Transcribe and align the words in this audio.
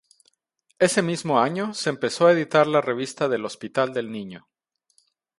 Ese 0.79 1.03
mismo 1.03 1.39
año 1.39 1.75
se 1.75 1.91
empezó 1.91 2.25
a 2.25 2.31
editar 2.31 2.65
la 2.65 2.81
revista 2.81 3.29
del 3.29 3.45
Hospital 3.45 3.93
del 3.93 4.11
Niño. 4.11 4.49